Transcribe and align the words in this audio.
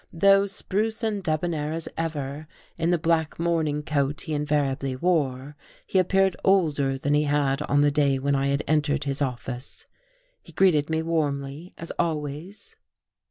Though 0.11 0.47
spruce 0.47 1.03
and 1.03 1.23
debonnair 1.23 1.73
as 1.73 1.87
ever, 1.95 2.47
in 2.75 2.89
the 2.89 2.97
black 2.97 3.37
morning 3.39 3.83
coat 3.83 4.21
he 4.21 4.33
invariably 4.33 4.95
wore, 4.95 5.55
he 5.85 5.99
appeared 5.99 6.35
older 6.43 6.97
than 6.97 7.13
he 7.13 7.25
had 7.25 7.61
on 7.61 7.81
the 7.81 7.91
day 7.91 8.17
when 8.17 8.33
I 8.33 8.47
had 8.47 8.63
entered 8.67 9.03
his 9.03 9.21
office. 9.21 9.85
He 10.41 10.53
greeted 10.53 10.89
me 10.89 11.03
warmly, 11.03 11.75
as 11.77 11.91
always. 11.99 12.75